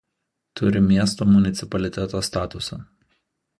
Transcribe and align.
Turi 0.59 0.81
miesto 0.85 1.25
municipaliteto 1.35 2.21
statusą. 2.31 2.83